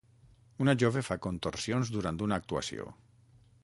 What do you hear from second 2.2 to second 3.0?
una actuació.